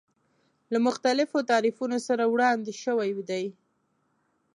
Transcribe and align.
له 0.73 0.77
مختلفو 0.87 1.37
تعریفونو 1.51 1.97
سره 2.07 2.23
وړاندې 2.33 2.71
شوی 2.83 3.09
دی. 3.29 3.45